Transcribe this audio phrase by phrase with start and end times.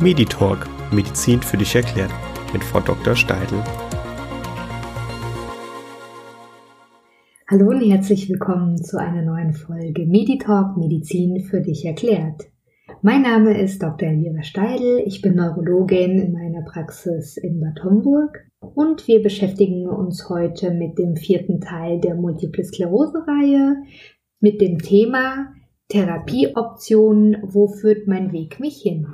[0.00, 2.12] Meditalk Medizin für dich erklärt
[2.52, 3.16] mit Frau Dr.
[3.16, 3.64] Steidl.
[7.50, 12.44] Hallo und herzlich willkommen zu einer neuen Folge Meditalk Medizin für dich erklärt.
[13.02, 14.08] Mein Name ist Dr.
[14.08, 20.28] Elvira Steidl, ich bin Neurologin in meiner Praxis in Bad Homburg und wir beschäftigen uns
[20.28, 23.82] heute mit dem vierten Teil der Multiple Sklerose-Reihe
[24.38, 25.54] mit dem Thema
[25.88, 29.08] Therapieoptionen, wo führt mein Weg mich hin?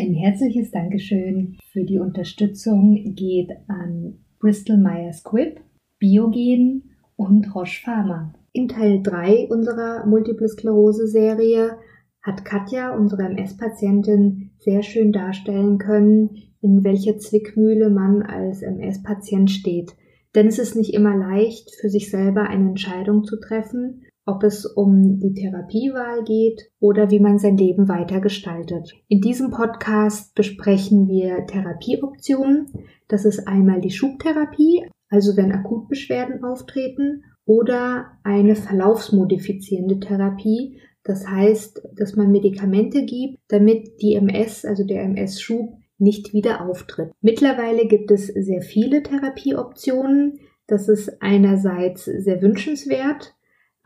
[0.00, 5.58] Ein herzliches Dankeschön für die Unterstützung geht an Bristol Myers Squibb,
[5.98, 8.32] Biogen und Roche Pharma.
[8.52, 11.78] In Teil 3 unserer Multiple Sklerose Serie
[12.22, 19.96] hat Katja, unsere MS-Patientin, sehr schön darstellen können, in welcher Zwickmühle man als MS-Patient steht.
[20.36, 24.66] Denn es ist nicht immer leicht, für sich selber eine Entscheidung zu treffen, ob es
[24.66, 28.92] um die Therapiewahl geht oder wie man sein Leben weiter gestaltet.
[29.08, 32.66] In diesem Podcast besprechen wir Therapieoptionen.
[33.08, 41.80] Das ist einmal die Schubtherapie, also wenn Akutbeschwerden auftreten, oder eine verlaufsmodifizierende Therapie, das heißt,
[41.96, 47.12] dass man Medikamente gibt, damit die MS, also der MS-Schub, nicht wieder auftritt.
[47.22, 50.38] Mittlerweile gibt es sehr viele Therapieoptionen.
[50.66, 53.34] Das ist einerseits sehr wünschenswert.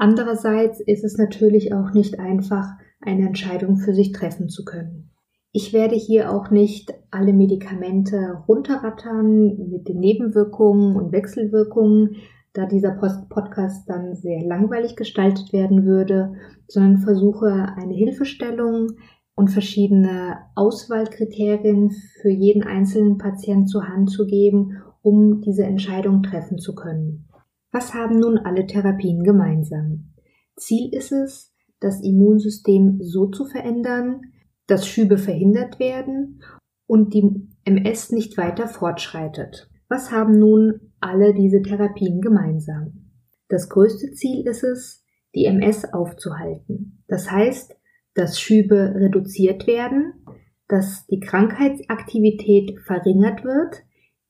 [0.02, 2.66] Andererseits ist es natürlich auch nicht einfach,
[3.00, 5.12] eine Entscheidung für sich treffen zu können.
[5.52, 12.16] Ich werde hier auch nicht alle Medikamente runterrattern mit den Nebenwirkungen und Wechselwirkungen,
[12.52, 12.98] da dieser
[13.30, 16.32] Podcast dann sehr langweilig gestaltet werden würde,
[16.66, 18.88] sondern versuche eine Hilfestellung
[19.36, 26.58] und verschiedene Auswahlkriterien für jeden einzelnen Patient zur Hand zu geben, um diese Entscheidung treffen
[26.58, 27.28] zu können.
[27.72, 30.12] Was haben nun alle Therapien gemeinsam?
[30.56, 34.20] Ziel ist es, das Immunsystem so zu verändern,
[34.66, 36.42] dass Schübe verhindert werden
[36.86, 39.68] und die MS nicht weiter fortschreitet.
[39.88, 43.10] Was haben nun alle diese Therapien gemeinsam?
[43.48, 45.04] Das größte Ziel ist es,
[45.34, 47.04] die MS aufzuhalten.
[47.08, 47.74] Das heißt,
[48.14, 50.24] dass Schübe reduziert werden,
[50.68, 53.82] dass die Krankheitsaktivität verringert wird.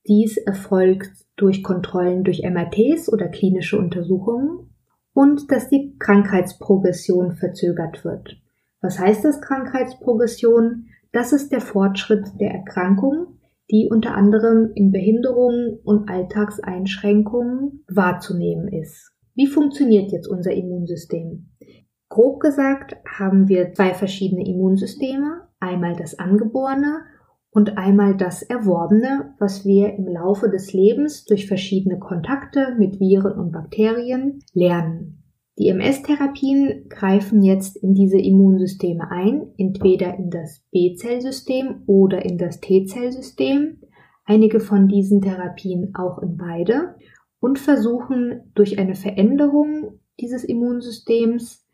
[0.08, 4.74] Dies erfolgt durch Kontrollen durch MRTs oder klinische Untersuchungen
[5.14, 8.40] und dass die Krankheitsprogression verzögert wird.
[8.80, 10.86] Was heißt das Krankheitsprogression?
[11.12, 13.38] Das ist der Fortschritt der Erkrankung
[13.72, 19.12] die unter anderem in Behinderungen und Alltagseinschränkungen wahrzunehmen ist.
[19.34, 21.48] Wie funktioniert jetzt unser Immunsystem?
[22.10, 27.00] Grob gesagt haben wir zwei verschiedene Immunsysteme, einmal das angeborene
[27.52, 33.38] und einmal das erworbene, was wir im Laufe des Lebens durch verschiedene Kontakte mit Viren
[33.38, 35.22] und Bakterien lernen.
[35.58, 42.60] Die MS-Therapien greifen jetzt in diese Immunsysteme ein, entweder in das B-Zellsystem oder in das
[42.60, 43.82] T-Zellsystem,
[44.24, 46.94] einige von diesen Therapien auch in beide,
[47.38, 51.66] und versuchen durch eine Veränderung dieses Immunsystems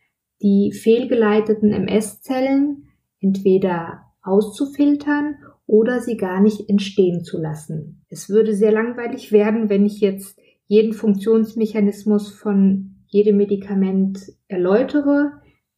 [0.43, 2.89] die fehlgeleiteten MS-Zellen
[3.21, 5.37] entweder auszufiltern
[5.69, 8.03] oder sie gar nicht entstehen zu lassen.
[8.09, 15.33] Es würde sehr langweilig werden, wenn ich jetzt jeden Funktionsmechanismus von jedem Medikament erläutere.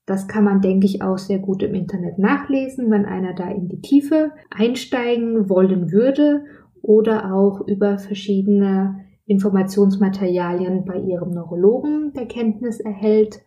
[0.07, 3.69] Das kann man, denke ich, auch sehr gut im Internet nachlesen, wenn einer da in
[3.69, 6.45] die Tiefe einsteigen wollen würde
[6.83, 13.41] oder auch über verschiedene Informationsmaterialien bei Ihrem Neurologen der Kenntnis erhält.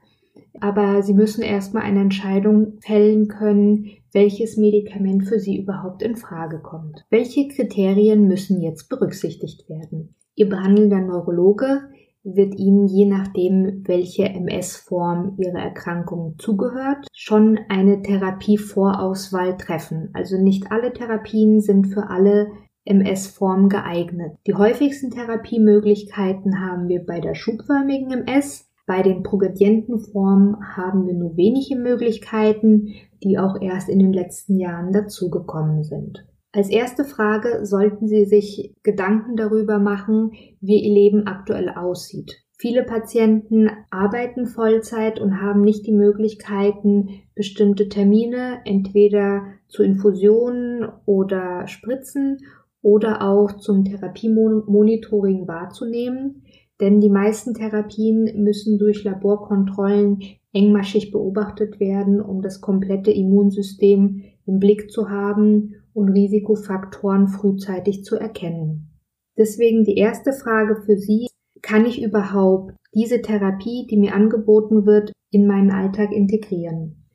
[0.64, 6.62] Aber Sie müssen erstmal eine Entscheidung fällen können, welches Medikament für Sie überhaupt in Frage
[6.62, 7.04] kommt.
[7.10, 10.16] Welche Kriterien müssen jetzt berücksichtigt werden?
[10.36, 11.82] Ihr behandelnder Neurologe
[12.24, 20.12] wird Ihnen je nachdem, welche MS-Form Ihre Erkrankung zugehört, schon eine Therapievorauswahl treffen.
[20.14, 22.48] Also nicht alle Therapien sind für alle
[22.86, 24.38] MS-Formen geeignet.
[24.48, 28.70] Die häufigsten Therapiemöglichkeiten haben wir bei der schubförmigen MS.
[28.86, 32.90] Bei den progredienten Formen haben wir nur wenige Möglichkeiten,
[33.24, 36.26] die auch erst in den letzten Jahren dazugekommen sind.
[36.52, 42.44] Als erste Frage sollten Sie sich Gedanken darüber machen, wie Ihr Leben aktuell aussieht.
[42.60, 51.68] Viele Patienten arbeiten Vollzeit und haben nicht die Möglichkeiten, bestimmte Termine entweder zu Infusionen oder
[51.68, 52.38] Spritzen
[52.82, 56.44] oder auch zum Therapiemonitoring wahrzunehmen,
[56.84, 60.20] denn die meisten Therapien müssen durch Laborkontrollen
[60.52, 68.18] engmaschig beobachtet werden, um das komplette Immunsystem im Blick zu haben und Risikofaktoren frühzeitig zu
[68.18, 68.90] erkennen.
[69.38, 71.28] Deswegen die erste Frage für Sie,
[71.62, 77.06] kann ich überhaupt diese Therapie, die mir angeboten wird, in meinen Alltag integrieren?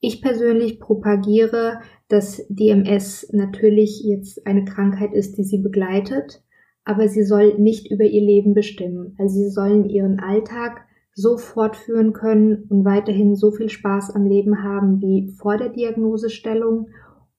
[0.00, 6.42] Ich persönlich propagiere, dass die MS natürlich jetzt eine Krankheit ist, die sie begleitet,
[6.84, 9.14] aber sie soll nicht über ihr Leben bestimmen.
[9.18, 10.84] Also sie sollen ihren Alltag
[11.14, 16.88] so fortführen können und weiterhin so viel Spaß am Leben haben wie vor der Diagnosestellung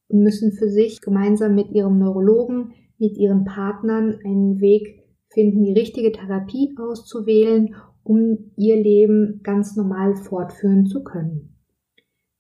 [0.08, 5.04] und müssen für sich gemeinsam mit ihrem Neurologen, mit ihren Partnern einen Weg
[5.34, 11.58] finden, die richtige Therapie auszuwählen, um ihr Leben ganz normal fortführen zu können.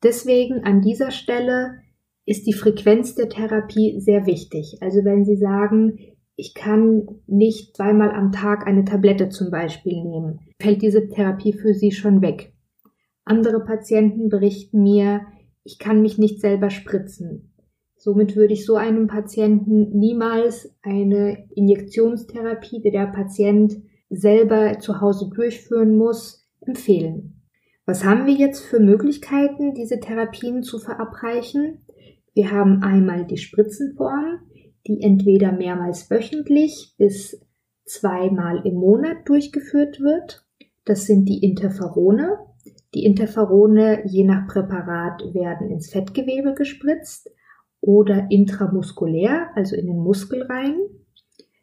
[0.03, 1.79] Deswegen an dieser Stelle
[2.25, 4.77] ist die Frequenz der Therapie sehr wichtig.
[4.81, 5.97] Also wenn Sie sagen,
[6.35, 11.73] ich kann nicht zweimal am Tag eine Tablette zum Beispiel nehmen, fällt diese Therapie für
[11.73, 12.53] Sie schon weg.
[13.25, 15.21] Andere Patienten berichten mir,
[15.63, 17.53] ich kann mich nicht selber spritzen.
[17.97, 23.77] Somit würde ich so einem Patienten niemals eine Injektionstherapie, die der Patient
[24.09, 27.41] selber zu Hause durchführen muss, empfehlen.
[27.85, 31.85] Was haben wir jetzt für Möglichkeiten, diese Therapien zu verabreichen?
[32.33, 34.39] Wir haben einmal die Spritzenform,
[34.87, 37.39] die entweder mehrmals wöchentlich bis
[37.85, 40.45] zweimal im Monat durchgeführt wird.
[40.85, 42.37] Das sind die Interferone.
[42.93, 47.29] Die Interferone je nach Präparat werden ins Fettgewebe gespritzt
[47.81, 50.75] oder intramuskulär, also in den Muskel rein.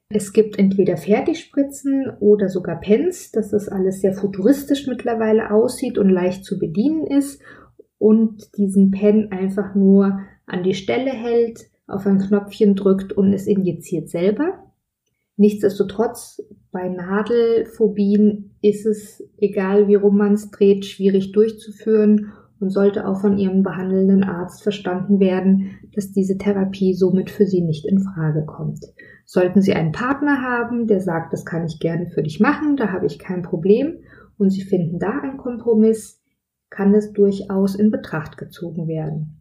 [0.08, 6.08] Es gibt entweder Fertigspritzen oder sogar Pens, dass das alles sehr futuristisch mittlerweile aussieht und
[6.08, 7.40] leicht zu bedienen ist
[7.96, 13.46] und diesen Pen einfach nur an die Stelle hält, auf ein Knopfchen drückt und es
[13.46, 14.70] injiziert selber.
[15.36, 23.08] Nichtsdestotrotz, bei Nadelphobien ist es, egal wie rum man es dreht, schwierig durchzuführen und sollte
[23.08, 28.00] auch von Ihrem behandelnden Arzt verstanden werden, dass diese Therapie somit für Sie nicht in
[28.00, 28.84] Frage kommt.
[29.24, 32.92] Sollten Sie einen Partner haben, der sagt, das kann ich gerne für dich machen, da
[32.92, 34.00] habe ich kein Problem
[34.36, 36.22] und Sie finden da einen Kompromiss,
[36.68, 39.40] kann es durchaus in Betracht gezogen werden.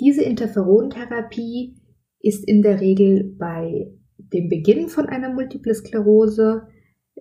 [0.00, 1.75] Diese Interferontherapie
[2.26, 6.62] ist in der Regel bei dem Beginn von einer Multiple Sklerose.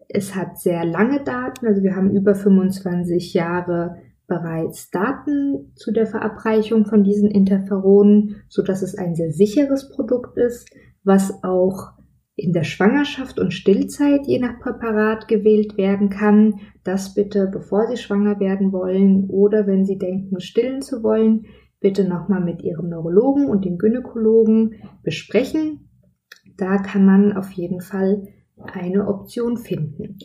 [0.09, 3.97] Es hat sehr lange Daten, also wir haben über 25 Jahre
[4.27, 10.37] bereits Daten zu der Verabreichung von diesen Interferonen, so dass es ein sehr sicheres Produkt
[10.37, 10.69] ist,
[11.03, 11.93] was auch
[12.35, 16.55] in der Schwangerschaft und Stillzeit je nach Präparat gewählt werden kann.
[16.83, 21.45] Das bitte, bevor Sie schwanger werden wollen oder wenn Sie denken, stillen zu wollen,
[21.85, 25.87] bitte nochmal mit Ihrem Neurologen und dem Gynäkologen besprechen.
[26.57, 28.23] Da kann man auf jeden Fall
[28.57, 30.17] eine Option finden.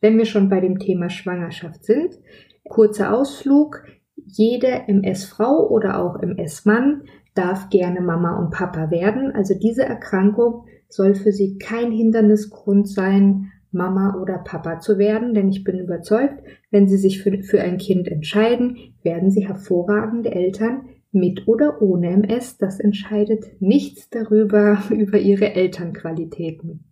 [0.00, 2.18] Wenn wir schon bei dem Thema Schwangerschaft sind,
[2.64, 3.84] kurzer Ausflug.
[4.16, 7.04] Jede MS-Frau oder auch MS-Mann
[7.36, 9.30] darf gerne Mama und Papa werden.
[9.30, 15.48] Also diese Erkrankung soll für sie kein Hindernisgrund sein, Mama oder Papa zu werden, denn
[15.48, 20.88] ich bin überzeugt, wenn Sie sich für, für ein Kind entscheiden, werden Sie hervorragende Eltern
[21.12, 22.58] mit oder ohne MS.
[22.58, 26.84] Das entscheidet nichts darüber, über Ihre Elternqualitäten.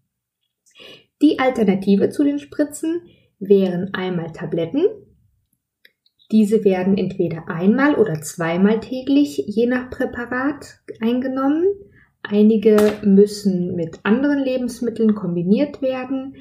[1.20, 3.02] Die Alternative zu den Spritzen
[3.40, 4.84] wären einmal Tabletten.
[6.30, 11.64] Diese werden entweder einmal oder zweimal täglich je nach Präparat eingenommen.
[12.22, 16.36] Einige müssen mit anderen Lebensmitteln kombiniert werden.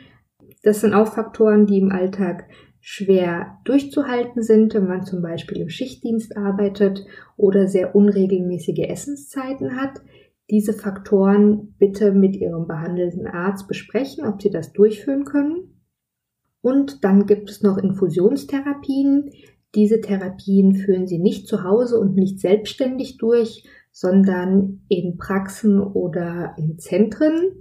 [0.68, 2.44] Das sind auch Faktoren, die im Alltag
[2.82, 7.06] schwer durchzuhalten sind, wenn man zum Beispiel im Schichtdienst arbeitet
[7.38, 10.02] oder sehr unregelmäßige Essenszeiten hat.
[10.50, 15.80] Diese Faktoren bitte mit Ihrem behandelnden Arzt besprechen, ob Sie das durchführen können.
[16.60, 19.32] Und dann gibt es noch Infusionstherapien.
[19.74, 26.56] Diese Therapien führen Sie nicht zu Hause und nicht selbstständig durch, sondern in Praxen oder
[26.58, 27.54] in Zentren.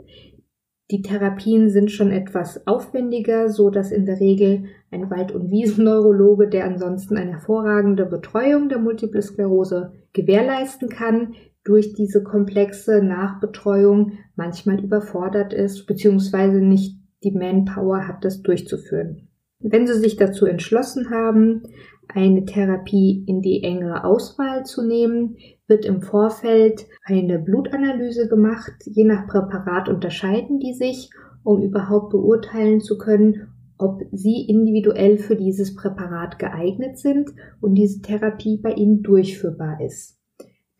[0.93, 6.49] Die Therapien sind schon etwas aufwendiger, so dass in der Regel ein Wald- und Wiesenneurologe,
[6.49, 14.79] der ansonsten eine hervorragende Betreuung der Multiple Sklerose gewährleisten kann, durch diese komplexe Nachbetreuung manchmal
[14.79, 19.29] überfordert ist, beziehungsweise nicht die Manpower hat, das durchzuführen.
[19.59, 21.65] Wenn Sie sich dazu entschlossen haben,
[22.09, 25.37] eine Therapie in die engere Auswahl zu nehmen,
[25.67, 28.73] wird im Vorfeld eine Blutanalyse gemacht.
[28.85, 31.11] Je nach Präparat unterscheiden die sich,
[31.45, 33.49] um überhaupt beurteilen zu können,
[33.79, 40.19] ob sie individuell für dieses Präparat geeignet sind und diese Therapie bei ihnen durchführbar ist.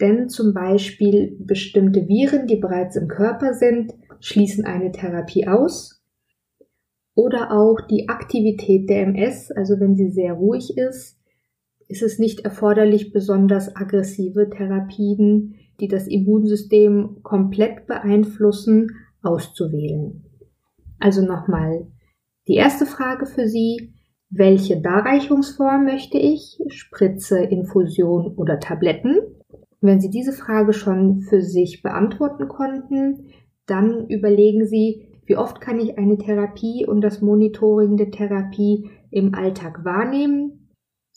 [0.01, 6.03] Denn zum Beispiel bestimmte Viren, die bereits im Körper sind, schließen eine Therapie aus.
[7.15, 11.16] Oder auch die Aktivität der MS, also wenn sie sehr ruhig ist,
[11.89, 18.91] ist es nicht erforderlich, besonders aggressive Therapien, die das Immunsystem komplett beeinflussen,
[19.23, 20.25] auszuwählen.
[20.99, 21.87] Also nochmal
[22.49, 23.93] die erste Frage für Sie.
[24.29, 29.21] welche Darreichungsform möchte ich, Spritze, Infusion oder Tabletten.
[29.81, 33.29] Wenn Sie diese Frage schon für sich beantworten konnten,
[33.67, 39.33] dann überlegen Sie, wie oft kann ich eine Therapie und das Monitoring der Therapie im
[39.35, 40.56] Alltag wahrnehmen.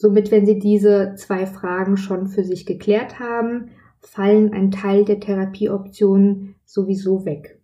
[0.01, 5.20] Somit, wenn Sie diese zwei Fragen schon für sich geklärt haben, fallen ein Teil der
[5.20, 7.60] Therapieoptionen sowieso weg.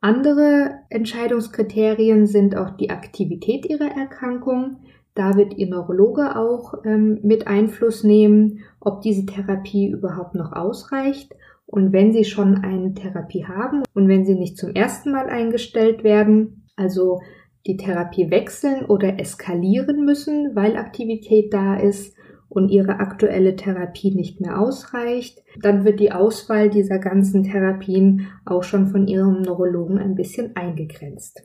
[0.00, 4.76] Andere Entscheidungskriterien sind auch die Aktivität ihrer Erkrankung.
[5.14, 11.34] Da wird Ihr Neurologe auch ähm, mit Einfluss nehmen, ob diese Therapie überhaupt noch ausreicht.
[11.66, 16.04] Und wenn Sie schon eine Therapie haben und wenn Sie nicht zum ersten Mal eingestellt
[16.04, 17.18] werden, also
[17.66, 22.14] die Therapie wechseln oder eskalieren müssen, weil Aktivität da ist,
[22.48, 28.62] und ihre aktuelle Therapie nicht mehr ausreicht, dann wird die Auswahl dieser ganzen Therapien auch
[28.62, 31.42] schon von ihrem Neurologen ein bisschen eingegrenzt.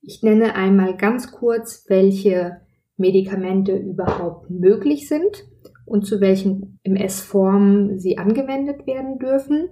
[0.00, 2.60] Ich nenne einmal ganz kurz, welche
[2.96, 5.44] Medikamente überhaupt möglich sind
[5.86, 9.68] und zu welchen MS-Formen sie angewendet werden dürfen.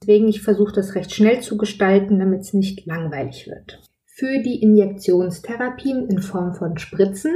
[0.00, 3.80] Deswegen ich versuche das recht schnell zu gestalten, damit es nicht langweilig wird.
[4.16, 7.34] Für die Injektionstherapien in Form von Spritzen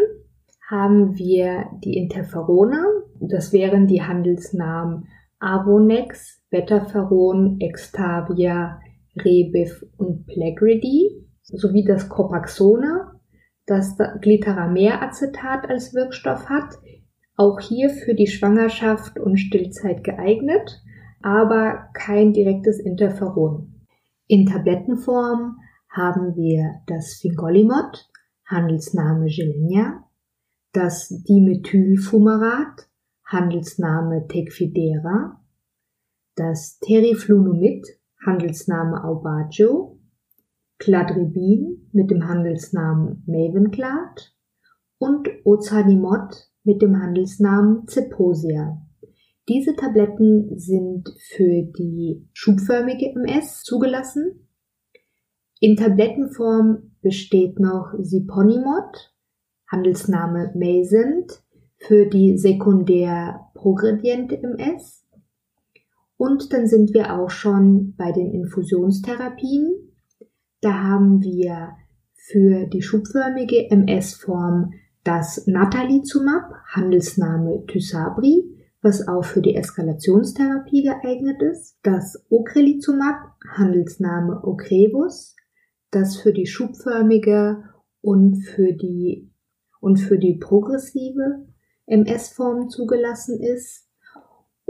[0.70, 3.02] haben wir die Interferone.
[3.18, 5.08] Das wären die Handelsnamen
[5.40, 8.78] Avonex, Betaferon, Extavia,
[9.16, 13.10] Rebif und Plegridy sowie das Copaxone,
[13.66, 16.76] das Glitarameracetat als Wirkstoff hat.
[17.34, 20.80] Auch hier für die Schwangerschaft und Stillzeit geeignet,
[21.22, 23.84] aber kein direktes Interferon.
[24.28, 25.56] In Tablettenform
[25.98, 28.08] haben wir das Fingolimod,
[28.46, 30.04] Handelsname Gilenia,
[30.72, 32.88] das Dimethylfumarat,
[33.26, 35.44] Handelsname Tecfidera,
[36.36, 37.84] das Teriflunomid,
[38.24, 39.98] Handelsname Aubagio,
[40.78, 44.32] Cladribin mit dem Handelsnamen Mavenclad
[44.98, 48.80] und Ozanimod mit dem Handelsnamen Zeposia.
[49.48, 54.47] Diese Tabletten sind für die schubförmige MS zugelassen.
[55.60, 59.12] In Tablettenform besteht noch Siponimod,
[59.66, 61.42] Handelsname Maycent
[61.78, 65.04] für die sekundär progrediente MS.
[66.16, 69.92] Und dann sind wir auch schon bei den Infusionstherapien.
[70.60, 71.70] Da haben wir
[72.14, 78.44] für die schubförmige MS-Form das Natalizumab, Handelsname Tysabri,
[78.82, 85.34] was auch für die Eskalationstherapie geeignet ist, das Ocrelizumab, Handelsname Ocrevus,
[85.90, 87.64] das für die schubförmige
[88.00, 89.30] und für die
[89.80, 91.46] und für die progressive
[91.86, 93.88] MS-Form zugelassen ist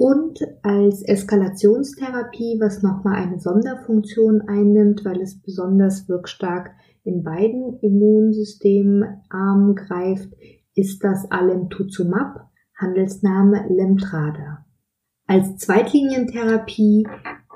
[0.01, 6.71] und als Eskalationstherapie, was nochmal eine Sonderfunktion einnimmt, weil es besonders wirkstark
[7.03, 10.33] in beiden Immunsystemarmen greift,
[10.77, 14.65] ist das Alemtuzumab, Handelsname Lemtrada.
[15.27, 17.05] Als Zweitlinientherapie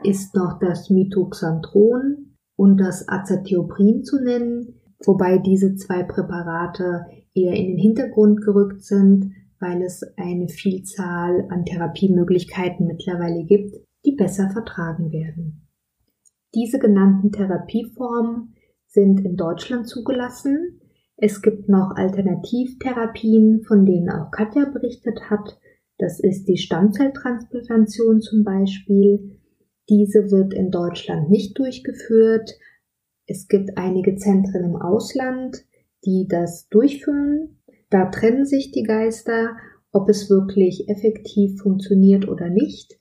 [0.02, 2.31] ist noch das Mitoxantron
[2.62, 9.32] und das Azathioprin zu nennen, wobei diese zwei Präparate eher in den Hintergrund gerückt sind,
[9.58, 15.66] weil es eine Vielzahl an Therapiemöglichkeiten mittlerweile gibt, die besser vertragen werden.
[16.54, 18.54] Diese genannten Therapieformen
[18.86, 20.82] sind in Deutschland zugelassen.
[21.16, 25.58] Es gibt noch Alternativtherapien, von denen auch Katja berichtet hat.
[25.98, 29.41] Das ist die Stammzelltransplantation zum Beispiel.
[29.92, 32.54] Diese wird in Deutschland nicht durchgeführt.
[33.26, 35.66] Es gibt einige Zentren im Ausland,
[36.06, 37.58] die das durchführen.
[37.90, 39.50] Da trennen sich die Geister,
[39.92, 42.98] ob es wirklich effektiv funktioniert oder nicht.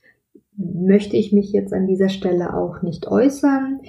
[0.57, 3.79] Möchte ich mich jetzt an dieser Stelle auch nicht äußern.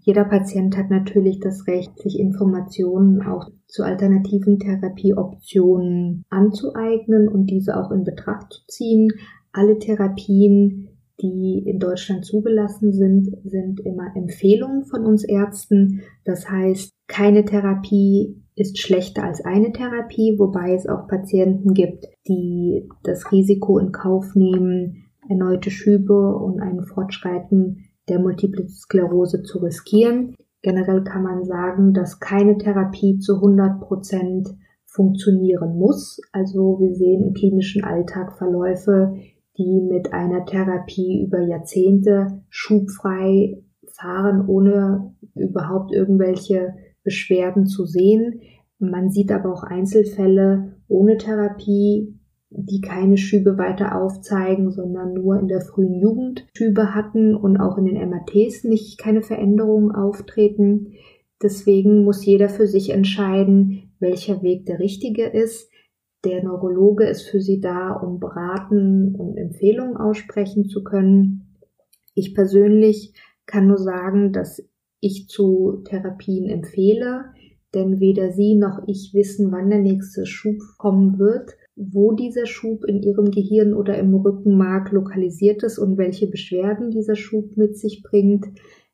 [0.00, 7.76] Jeder Patient hat natürlich das Recht, sich Informationen auch zu alternativen Therapieoptionen anzueignen und diese
[7.76, 9.12] auch in Betracht zu ziehen.
[9.52, 10.85] Alle Therapien,
[11.20, 16.02] die in Deutschland zugelassen sind, sind immer Empfehlungen von uns Ärzten.
[16.24, 22.88] Das heißt, keine Therapie ist schlechter als eine Therapie, wobei es auch Patienten gibt, die
[23.02, 30.34] das Risiko in Kauf nehmen, erneute Schübe und ein Fortschreiten der Multiple Sklerose zu riskieren.
[30.62, 34.48] Generell kann man sagen, dass keine Therapie zu 100 Prozent
[34.84, 36.20] funktionieren muss.
[36.32, 39.14] Also wir sehen im klinischen Alltag Verläufe,
[39.58, 43.62] die mit einer Therapie über Jahrzehnte schubfrei
[43.94, 48.40] fahren, ohne überhaupt irgendwelche Beschwerden zu sehen.
[48.78, 52.14] Man sieht aber auch Einzelfälle ohne Therapie,
[52.50, 57.76] die keine Schübe weiter aufzeigen, sondern nur in der frühen Jugend Schübe hatten und auch
[57.78, 60.92] in den MRTs nicht keine Veränderungen auftreten.
[61.42, 65.70] Deswegen muss jeder für sich entscheiden, welcher Weg der richtige ist.
[66.26, 71.56] Der Neurologe ist für Sie da, um beraten und Empfehlungen aussprechen zu können.
[72.14, 73.14] Ich persönlich
[73.46, 74.60] kann nur sagen, dass
[74.98, 77.26] ich zu Therapien empfehle,
[77.74, 82.84] denn weder Sie noch ich wissen, wann der nächste Schub kommen wird, wo dieser Schub
[82.84, 88.02] in Ihrem Gehirn oder im Rückenmark lokalisiert ist und welche Beschwerden dieser Schub mit sich
[88.02, 88.46] bringt.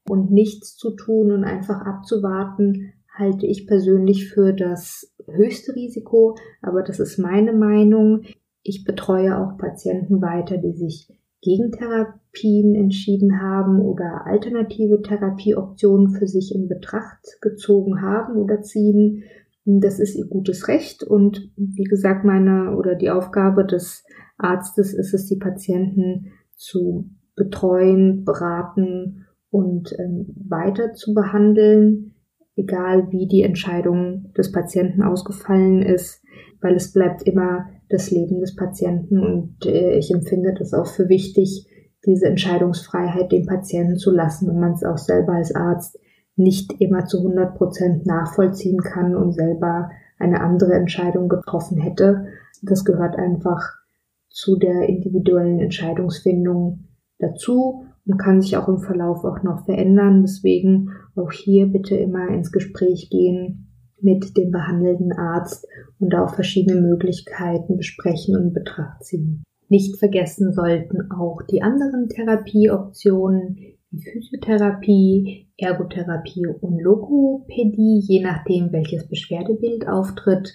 [0.06, 6.82] Und nichts zu tun und einfach abzuwarten, halte ich persönlich für das höchste Risiko, aber
[6.82, 8.22] das ist meine Meinung.
[8.62, 11.08] Ich betreue auch Patienten weiter, die sich
[11.42, 19.24] gegen Therapien entschieden haben oder alternative Therapieoptionen für sich in Betracht gezogen haben oder ziehen.
[19.64, 24.04] Das ist ihr gutes Recht und wie gesagt, meine oder die Aufgabe des
[24.38, 32.11] Arztes ist es, die Patienten zu betreuen, beraten und ähm, weiter zu behandeln
[32.56, 36.22] egal wie die Entscheidung des Patienten ausgefallen ist,
[36.60, 41.08] weil es bleibt immer das Leben des Patienten und äh, ich empfinde das auch für
[41.08, 41.68] wichtig,
[42.06, 45.98] diese Entscheidungsfreiheit dem Patienten zu lassen und man es auch selber als Arzt
[46.36, 52.26] nicht immer zu 100 Prozent nachvollziehen kann und selber eine andere Entscheidung getroffen hätte.
[52.62, 53.74] Das gehört einfach
[54.30, 60.22] zu der individuellen Entscheidungsfindung dazu und kann sich auch im Verlauf auch noch verändern.
[60.22, 63.68] Deswegen auch hier bitte immer ins Gespräch gehen
[64.00, 65.66] mit dem behandelnden Arzt
[65.98, 69.44] und auch verschiedene Möglichkeiten besprechen und Betracht ziehen.
[69.68, 73.56] Nicht vergessen sollten auch die anderen Therapieoptionen
[73.90, 80.54] wie Physiotherapie, Ergotherapie und Logopädie, je nachdem welches Beschwerdebild auftritt.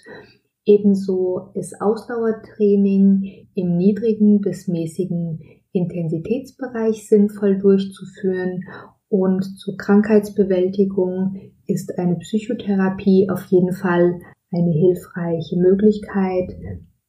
[0.64, 5.40] Ebenso ist Ausdauertraining im niedrigen bis mäßigen
[5.72, 8.64] Intensitätsbereich sinnvoll durchzuführen
[9.08, 16.56] und zur Krankheitsbewältigung ist eine Psychotherapie auf jeden Fall eine hilfreiche Möglichkeit,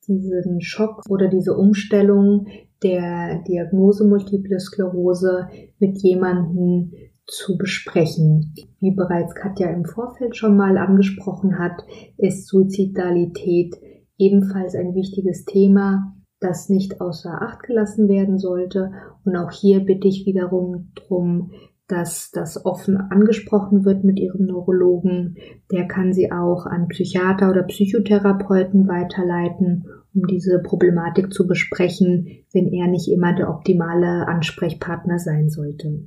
[0.07, 2.47] diesen Schock oder diese Umstellung
[2.83, 5.47] der Diagnose Multiple Sklerose
[5.79, 6.91] mit jemandem
[7.27, 8.53] zu besprechen.
[8.79, 11.83] Wie bereits Katja im Vorfeld schon mal angesprochen hat,
[12.17, 13.75] ist Suizidalität
[14.17, 18.91] ebenfalls ein wichtiges Thema, das nicht außer Acht gelassen werden sollte.
[19.25, 21.51] Und auch hier bitte ich wiederum drum,
[21.89, 25.38] dass das offen angesprochen wird mit Ihrem Neurologen.
[25.71, 32.67] Der kann Sie auch an Psychiater oder Psychotherapeuten weiterleiten, um diese Problematik zu besprechen, wenn
[32.67, 36.04] er nicht immer der optimale Ansprechpartner sein sollte.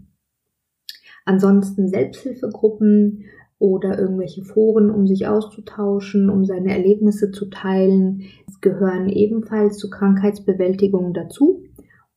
[1.25, 3.25] Ansonsten Selbsthilfegruppen
[3.59, 8.23] oder irgendwelche Foren, um sich auszutauschen, um seine Erlebnisse zu teilen,
[8.61, 11.65] gehören ebenfalls zur Krankheitsbewältigung dazu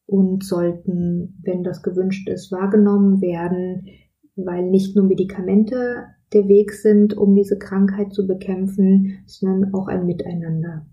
[0.05, 3.87] und sollten, wenn das gewünscht ist, wahrgenommen werden,
[4.35, 10.05] weil nicht nur Medikamente der Weg sind, um diese Krankheit zu bekämpfen, sondern auch ein
[10.05, 10.85] Miteinander.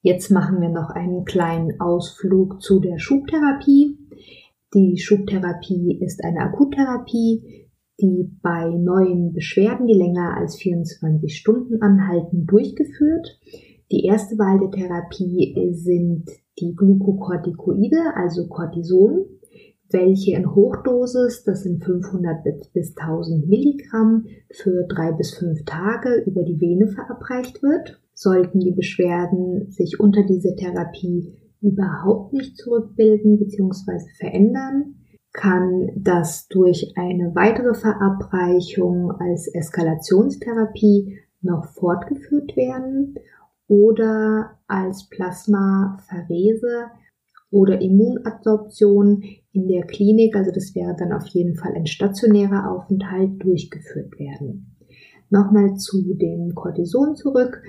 [0.00, 3.98] Jetzt machen wir noch einen kleinen Ausflug zu der Schubtherapie.
[4.74, 12.46] Die Schubtherapie ist eine Akuttherapie, die bei neuen Beschwerden, die länger als 24 Stunden anhalten,
[12.46, 13.40] durchgeführt.
[13.90, 16.28] Die erste Wahl der Therapie sind
[16.60, 19.26] die Glukokortikoide, also Cortison,
[19.90, 26.42] welche in Hochdosis, das sind 500 bis 1000 Milligramm, für drei bis fünf Tage über
[26.42, 28.00] die Vene verabreicht wird.
[28.14, 34.04] Sollten die Beschwerden sich unter dieser Therapie überhaupt nicht zurückbilden bzw.
[34.18, 34.96] verändern,
[35.32, 43.16] kann das durch eine weitere Verabreichung als Eskalationstherapie noch fortgeführt werden
[43.68, 46.86] oder als Plasmapherese
[47.50, 49.22] oder Immunadsorption
[49.52, 54.76] in der Klinik, also das wäre dann auf jeden Fall ein stationärer Aufenthalt, durchgeführt werden.
[55.30, 57.62] Nochmal zu dem Cortison zurück.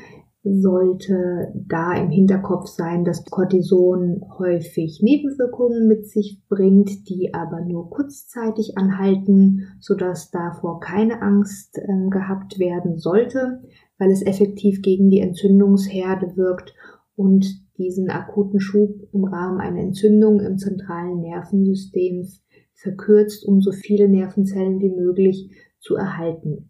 [0.43, 7.89] Sollte da im Hinterkopf sein, dass Cortison häufig Nebenwirkungen mit sich bringt, die aber nur
[7.89, 13.63] kurzzeitig anhalten, sodass davor keine Angst äh, gehabt werden sollte,
[13.97, 16.73] weil es effektiv gegen die Entzündungsherde wirkt
[17.15, 17.45] und
[17.77, 22.27] diesen akuten Schub im Rahmen einer Entzündung im zentralen Nervensystem
[22.73, 26.69] verkürzt, um so viele Nervenzellen wie möglich zu erhalten.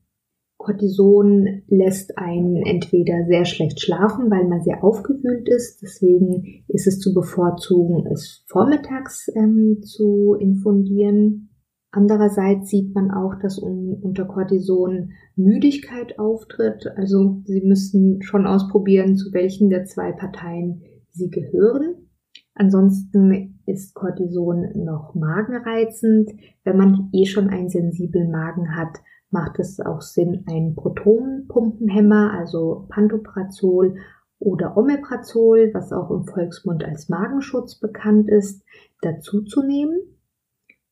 [0.58, 5.82] Cortison lässt einen entweder sehr schlecht schlafen, weil man sehr aufgewühlt ist.
[5.82, 11.50] Deswegen ist es zu bevorzugen, es vormittags ähm, zu infundieren.
[11.96, 16.92] Andererseits sieht man auch, dass unter Cortison Müdigkeit auftritt.
[16.98, 20.82] Also Sie müssen schon ausprobieren, zu welchen der zwei Parteien
[21.12, 22.10] Sie gehören.
[22.54, 26.32] Ansonsten ist Cortison noch magenreizend.
[26.66, 28.98] Wenn man eh schon einen sensiblen Magen hat,
[29.30, 33.96] macht es auch Sinn, einen Protonpumpenhemmer, also Pantoprazol
[34.40, 38.66] oder Omeprazol, was auch im Volksmund als Magenschutz bekannt ist,
[39.02, 40.15] dazuzunehmen.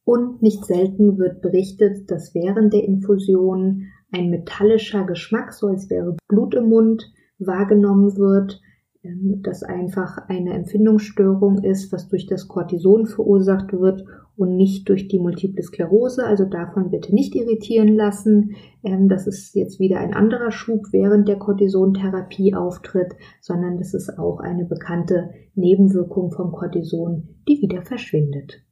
[0.06, 6.18] Und nicht selten wird berichtet, dass während der Infusion ein metallischer Geschmack, so als wäre
[6.28, 8.62] Blut im Mund, wahrgenommen wird,
[9.04, 15.08] ähm, das einfach eine Empfindungsstörung ist, was durch das Cortison verursacht wird und nicht durch
[15.08, 16.26] die Multiple Sklerose.
[16.26, 18.56] Also davon bitte nicht irritieren lassen.
[18.84, 24.18] Ähm, das ist jetzt wieder ein anderer Schub während der Cortisontherapie auftritt, sondern das ist
[24.18, 28.64] auch eine bekannte Nebenwirkung vom Cortison, die wieder verschwindet.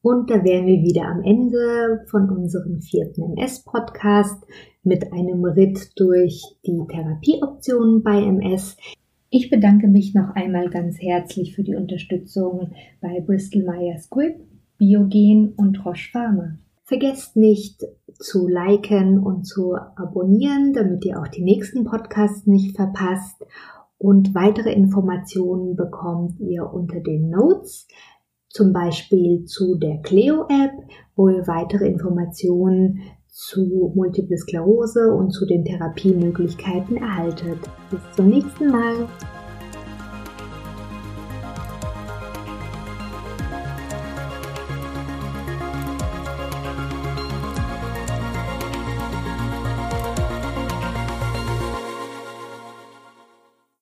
[0.00, 4.44] Und da wären wir wieder am Ende von unserem vierten MS-Podcast
[4.84, 8.76] mit einem Ritt durch die Therapieoptionen bei MS.
[9.30, 14.36] Ich bedanke mich noch einmal ganz herzlich für die Unterstützung bei Bristol Myers Squibb,
[14.78, 16.58] Biogen und Roche Pharma.
[16.84, 17.84] Vergesst nicht
[18.14, 23.44] zu liken und zu abonnieren, damit ihr auch die nächsten Podcasts nicht verpasst.
[23.98, 27.88] Und weitere Informationen bekommt ihr unter den Notes
[28.58, 30.72] zum Beispiel zu der Cleo-App,
[31.14, 37.60] wo ihr weitere Informationen zu Multiple Sklerose und zu den Therapiemöglichkeiten erhaltet.
[37.88, 39.06] Bis zum nächsten Mal.